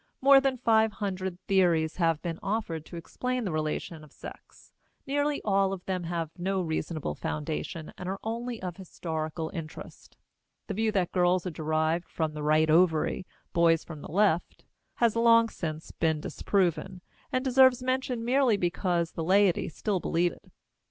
[0.19, 4.73] More than five hundred theories have been offered to explain the relation of sex;
[5.05, 10.17] nearly all of them have no reasonable foundation and are only of historical interest.
[10.65, 15.15] The view that girls are derived from the right ovary, boys from the left, has
[15.15, 20.51] long since been disproven, and deserves mention merely because the laity still believe it.